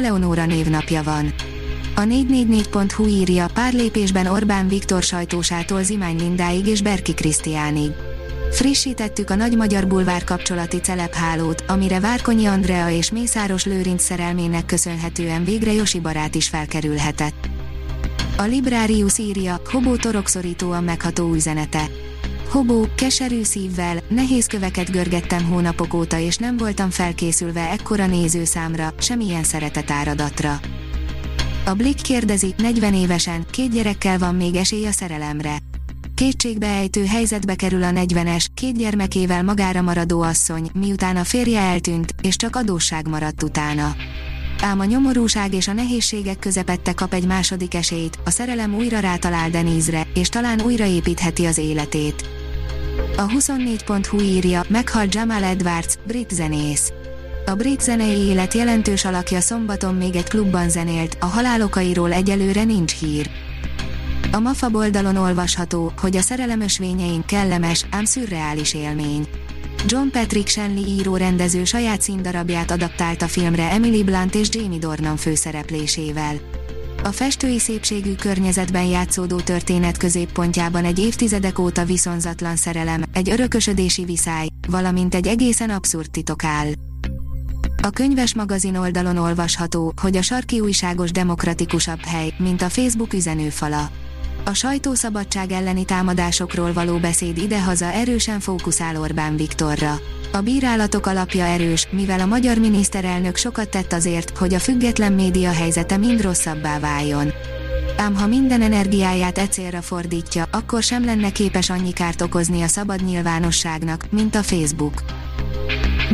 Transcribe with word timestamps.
Eleonóra 0.00 0.46
névnapja 0.46 1.02
van. 1.02 1.32
A 1.94 2.00
444.hu 2.00 3.06
írja 3.06 3.46
pár 3.54 3.72
lépésben 3.72 4.26
Orbán 4.26 4.68
Viktor 4.68 5.02
sajtósától 5.02 5.82
Zimány 5.82 6.16
Lindáig 6.16 6.66
és 6.66 6.82
Berki 6.82 7.14
Krisztiánig. 7.14 7.90
Frissítettük 8.50 9.30
a 9.30 9.34
Nagy 9.34 9.56
Magyar 9.56 9.86
Bulvár 9.86 10.24
kapcsolati 10.24 10.76
celephálót, 10.76 11.64
amire 11.68 12.00
Várkonyi 12.00 12.46
Andrea 12.46 12.90
és 12.90 13.10
Mészáros 13.10 13.64
Lőrinc 13.64 14.02
szerelmének 14.02 14.66
köszönhetően 14.66 15.44
végre 15.44 15.72
Josi 15.72 16.00
barát 16.00 16.34
is 16.34 16.48
felkerülhetett. 16.48 17.59
A 18.40 18.44
Librarius 18.44 19.18
írja, 19.18 19.60
Hobó 19.64 19.96
torokszorítóan 19.96 20.84
megható 20.84 21.34
üzenete. 21.34 21.88
Hobó, 22.48 22.86
keserű 22.94 23.42
szívvel, 23.42 23.98
nehéz 24.08 24.46
köveket 24.46 24.90
görgettem 24.90 25.44
hónapok 25.44 25.94
óta 25.94 26.18
és 26.18 26.36
nem 26.36 26.56
voltam 26.56 26.90
felkészülve 26.90 27.70
ekkora 27.70 28.06
nézőszámra, 28.06 28.94
semmilyen 28.98 29.42
szeretetáradatra. 29.42 30.60
A 31.64 31.74
Blick 31.74 32.02
kérdezi, 32.02 32.54
40 32.56 32.94
évesen, 32.94 33.46
két 33.50 33.70
gyerekkel 33.70 34.18
van 34.18 34.34
még 34.34 34.54
esély 34.54 34.86
a 34.86 34.92
szerelemre. 34.92 35.56
Kétségbeejtő 36.14 37.04
helyzetbe 37.04 37.54
kerül 37.54 37.82
a 37.82 37.90
40-es, 37.90 38.46
két 38.54 38.78
gyermekével 38.78 39.42
magára 39.42 39.82
maradó 39.82 40.20
asszony, 40.20 40.70
miután 40.74 41.16
a 41.16 41.24
férje 41.24 41.60
eltűnt, 41.60 42.14
és 42.22 42.36
csak 42.36 42.56
adósság 42.56 43.08
maradt 43.08 43.42
utána. 43.42 43.94
Ám 44.62 44.80
a 44.80 44.84
nyomorúság 44.84 45.54
és 45.54 45.68
a 45.68 45.72
nehézségek 45.72 46.38
közepette 46.38 46.92
kap 46.92 47.14
egy 47.14 47.26
második 47.26 47.74
esélyt, 47.74 48.18
a 48.24 48.30
szerelem 48.30 48.74
újra 48.74 48.98
rátalál 48.98 49.50
Denizre, 49.50 50.06
és 50.14 50.28
talán 50.28 50.60
újraépítheti 50.60 51.44
az 51.44 51.58
életét. 51.58 52.28
A 53.16 53.26
24.hu 53.26 54.20
írja, 54.20 54.62
meghalt 54.68 55.14
Jamal 55.14 55.42
Edwards, 55.42 55.94
brit 56.06 56.30
zenész. 56.30 56.92
A 57.46 57.54
brit 57.54 57.80
zenei 57.80 58.18
élet 58.18 58.54
jelentős 58.54 59.04
alakja 59.04 59.40
szombaton 59.40 59.94
még 59.94 60.16
egy 60.16 60.28
klubban 60.28 60.68
zenélt, 60.68 61.16
a 61.20 61.26
halálokairól 61.26 62.12
egyelőre 62.12 62.64
nincs 62.64 62.98
hír. 62.98 63.30
A 64.32 64.38
MAFA 64.38 64.68
oldalon 64.72 65.16
olvasható, 65.16 65.92
hogy 66.00 66.16
a 66.16 66.20
szerelem 66.20 66.60
ösvényein 66.60 67.24
kellemes, 67.24 67.86
ám 67.90 68.04
szürreális 68.04 68.74
élmény. 68.74 69.28
John 69.86 70.08
Patrick 70.10 70.48
Shanley 70.48 70.84
író 70.86 71.16
rendező 71.16 71.64
saját 71.64 72.02
színdarabját 72.02 72.70
adaptált 72.70 73.22
a 73.22 73.28
filmre 73.28 73.70
Emily 73.70 74.02
Blunt 74.02 74.34
és 74.34 74.48
Jamie 74.50 74.78
Dornan 74.78 75.16
főszereplésével. 75.16 76.34
A 77.02 77.08
festői 77.08 77.58
szépségű 77.58 78.14
környezetben 78.14 78.84
játszódó 78.84 79.40
történet 79.40 79.96
középpontjában 79.96 80.84
egy 80.84 80.98
évtizedek 80.98 81.58
óta 81.58 81.84
viszonzatlan 81.84 82.56
szerelem, 82.56 83.02
egy 83.12 83.30
örökösödési 83.30 84.04
viszály, 84.04 84.46
valamint 84.68 85.14
egy 85.14 85.26
egészen 85.26 85.70
abszurd 85.70 86.10
titok 86.10 86.44
áll. 86.44 86.72
A 87.82 87.90
könyves 87.90 88.34
magazin 88.34 88.76
oldalon 88.76 89.16
olvasható, 89.16 89.92
hogy 90.00 90.16
a 90.16 90.22
sarki 90.22 90.60
újságos 90.60 91.10
demokratikusabb 91.10 92.00
hely, 92.04 92.32
mint 92.38 92.62
a 92.62 92.68
Facebook 92.68 93.12
üzenőfala. 93.12 93.90
A 94.44 94.54
sajtószabadság 94.54 95.52
elleni 95.52 95.84
támadásokról 95.84 96.72
való 96.72 96.98
beszéd 96.98 97.38
idehaza 97.38 97.84
erősen 97.84 98.40
fókuszál 98.40 98.96
Orbán 98.96 99.36
Viktorra. 99.36 100.00
A 100.32 100.40
bírálatok 100.40 101.06
alapja 101.06 101.44
erős, 101.44 101.88
mivel 101.90 102.20
a 102.20 102.26
magyar 102.26 102.58
miniszterelnök 102.58 103.36
sokat 103.36 103.68
tett 103.68 103.92
azért, 103.92 104.38
hogy 104.38 104.54
a 104.54 104.58
független 104.58 105.12
média 105.12 105.52
helyzete 105.52 105.96
mind 105.96 106.22
rosszabbá 106.22 106.78
váljon. 106.78 107.32
Ám 107.96 108.14
ha 108.14 108.26
minden 108.26 108.62
energiáját 108.62 109.38
e 109.38 109.46
célra 109.46 109.82
fordítja, 109.82 110.48
akkor 110.50 110.82
sem 110.82 111.04
lenne 111.04 111.32
képes 111.32 111.70
annyi 111.70 111.92
kárt 111.92 112.20
okozni 112.20 112.62
a 112.62 112.66
szabad 112.66 113.04
nyilvánosságnak, 113.04 114.04
mint 114.10 114.34
a 114.34 114.42
Facebook. 114.42 115.02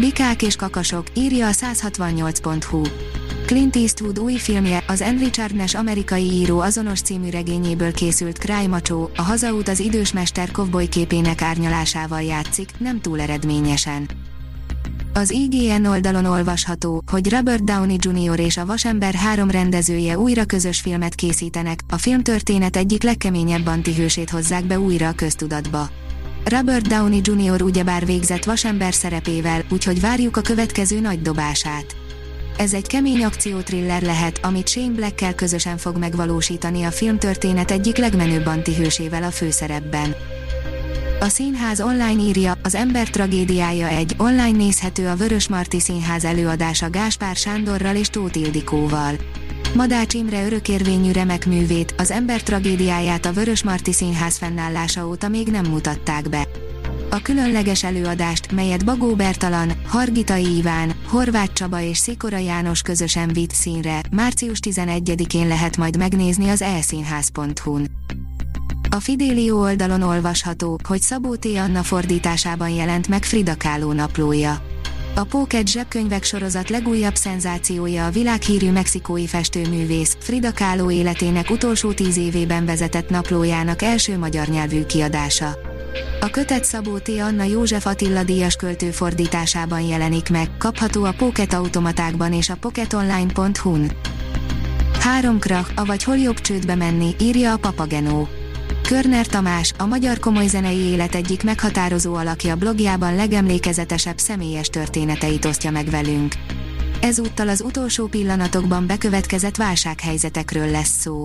Bikák 0.00 0.42
és 0.42 0.56
kakasok, 0.56 1.06
írja 1.14 1.46
a 1.46 1.52
168.hu. 1.52 2.82
Clint 3.46 3.76
Eastwood 3.76 4.18
új 4.18 4.36
filmje, 4.36 4.84
az 4.86 5.00
Anne 5.00 5.18
Richard 5.18 5.54
Nash 5.54 5.78
amerikai 5.78 6.22
író 6.22 6.60
azonos 6.60 7.00
című 7.00 7.30
regényéből 7.30 7.92
készült 7.92 8.38
Cry 8.38 8.66
Macho, 8.66 9.08
a 9.16 9.22
hazaút 9.22 9.68
az 9.68 9.80
idős 9.80 10.12
mester 10.12 10.50
kovboly 10.50 10.86
képének 10.86 11.42
árnyalásával 11.42 12.22
játszik, 12.22 12.70
nem 12.78 13.00
túl 13.00 13.20
eredményesen. 13.20 14.08
Az 15.14 15.30
IGN 15.30 15.84
oldalon 15.84 16.24
olvasható, 16.24 17.02
hogy 17.10 17.30
Robert 17.30 17.64
Downey 17.64 17.96
Jr. 18.00 18.40
és 18.40 18.56
a 18.56 18.66
Vasember 18.66 19.14
három 19.14 19.50
rendezője 19.50 20.18
újra 20.18 20.44
közös 20.44 20.80
filmet 20.80 21.14
készítenek, 21.14 21.80
a 21.88 21.98
filmtörténet 21.98 22.76
egyik 22.76 23.02
legkeményebb 23.02 23.66
antihősét 23.66 24.30
hozzák 24.30 24.64
be 24.64 24.78
újra 24.78 25.08
a 25.08 25.12
köztudatba. 25.12 25.88
Robert 26.44 26.88
Downey 26.88 27.20
Jr. 27.22 27.62
ugyebár 27.62 28.06
végzett 28.06 28.44
Vasember 28.44 28.94
szerepével, 28.94 29.64
úgyhogy 29.70 30.00
várjuk 30.00 30.36
a 30.36 30.40
következő 30.40 31.00
nagy 31.00 31.22
dobását. 31.22 31.96
Ez 32.58 32.74
egy 32.74 32.86
kemény 32.86 33.24
akciótriller 33.24 34.02
lehet, 34.02 34.38
amit 34.42 34.68
Shane 34.68 34.94
Blackkel 34.94 35.34
közösen 35.34 35.76
fog 35.76 35.96
megvalósítani 35.96 36.82
a 36.82 36.90
filmtörténet 36.90 37.70
egyik 37.70 37.96
legmenőbb 37.96 38.46
antihősével 38.46 39.22
a 39.22 39.30
főszerepben. 39.30 40.14
A 41.20 41.28
színház 41.28 41.80
online 41.80 42.22
írja, 42.22 42.58
az 42.62 42.74
ember 42.74 43.10
tragédiája 43.10 43.88
egy, 43.88 44.14
online 44.18 44.56
nézhető 44.56 45.08
a 45.08 45.14
Vörös 45.14 45.48
Marti 45.48 45.80
Színház 45.80 46.24
előadása 46.24 46.90
Gáspár 46.90 47.36
Sándorral 47.36 47.96
és 47.96 48.08
Tóth 48.08 48.38
Ildikóval. 48.38 49.14
Madács 49.74 50.14
Imre 50.14 50.44
örökérvényű 50.44 51.12
remek 51.12 51.46
művét, 51.46 51.94
az 51.98 52.10
ember 52.10 52.42
tragédiáját 52.42 53.26
a 53.26 53.32
Vörös 53.32 53.62
Marti 53.62 53.92
Színház 53.92 54.36
fennállása 54.36 55.06
óta 55.06 55.28
még 55.28 55.48
nem 55.48 55.64
mutatták 55.64 56.28
be. 56.28 56.48
A 57.10 57.22
különleges 57.22 57.84
előadást, 57.84 58.52
melyet 58.52 58.84
Bagó 58.84 59.14
Bertalan, 59.14 59.72
Hargitai 59.86 60.56
Iván, 60.56 60.92
Horváth 61.08 61.52
Csaba 61.52 61.80
és 61.80 61.98
Szikora 61.98 62.38
János 62.38 62.82
közösen 62.82 63.28
vitt 63.32 63.50
színre, 63.50 64.00
március 64.10 64.58
11-én 64.62 65.46
lehet 65.46 65.76
majd 65.76 65.96
megnézni 65.96 66.48
az 66.48 66.62
elszínház.hu-n. 66.62 67.90
A 68.90 69.00
Fidélió 69.00 69.60
oldalon 69.60 70.02
olvasható, 70.02 70.78
hogy 70.88 71.00
Szabó 71.00 71.34
T. 71.34 71.44
Anna 71.44 71.82
fordításában 71.82 72.68
jelent 72.68 73.08
meg 73.08 73.24
Frida 73.24 73.56
Kahlo 73.56 73.92
naplója. 73.92 74.62
A 75.14 75.24
Póket 75.24 75.68
zsebkönyvek 75.68 76.24
sorozat 76.24 76.70
legújabb 76.70 77.14
szenzációja 77.14 78.06
a 78.06 78.10
világhírű 78.10 78.70
mexikói 78.70 79.26
festőművész 79.26 80.16
Frida 80.20 80.52
Kahlo 80.52 80.90
életének 80.90 81.50
utolsó 81.50 81.92
tíz 81.92 82.16
évében 82.16 82.64
vezetett 82.66 83.08
naplójának 83.08 83.82
első 83.82 84.18
magyar 84.18 84.46
nyelvű 84.46 84.84
kiadása. 84.84 85.58
A 86.20 86.30
kötet 86.30 86.64
Szabó 86.64 86.98
T. 86.98 87.08
Anna 87.08 87.44
József 87.44 87.86
Attila 87.86 88.22
díjas 88.22 88.54
költő 88.54 88.90
fordításában 88.90 89.80
jelenik 89.80 90.30
meg, 90.30 90.50
kapható 90.58 91.04
a 91.04 91.14
Pocket 91.16 91.52
automatákban 91.52 92.32
és 92.32 92.48
a 92.50 92.56
pocketonline.hu-n. 92.56 93.92
Három 95.00 95.38
krach, 95.38 95.70
avagy 95.74 96.02
hol 96.02 96.16
jobb 96.16 96.40
csődbe 96.40 96.74
menni, 96.74 97.14
írja 97.20 97.52
a 97.52 97.56
Papagenó. 97.56 98.28
Körner 98.82 99.26
Tamás, 99.26 99.72
a 99.78 99.86
magyar 99.86 100.18
komoly 100.18 100.46
zenei 100.46 100.78
élet 100.78 101.14
egyik 101.14 101.42
meghatározó 101.42 102.14
alakja 102.14 102.56
blogjában 102.56 103.14
legemlékezetesebb 103.14 104.18
személyes 104.18 104.68
történeteit 104.68 105.44
osztja 105.44 105.70
meg 105.70 105.90
velünk. 105.90 106.34
Ezúttal 107.00 107.48
az 107.48 107.60
utolsó 107.60 108.06
pillanatokban 108.06 108.86
bekövetkezett 108.86 109.56
válsághelyzetekről 109.56 110.70
lesz 110.70 111.00
szó. 111.00 111.24